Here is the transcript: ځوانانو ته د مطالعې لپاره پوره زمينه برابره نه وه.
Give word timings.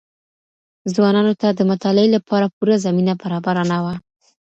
ځوانانو 0.93 1.33
ته 1.41 1.47
د 1.53 1.59
مطالعې 1.71 2.09
لپاره 2.15 2.51
پوره 2.55 2.75
زمينه 2.85 3.13
برابره 3.21 3.63
نه 3.71 3.77
وه. 3.83 3.93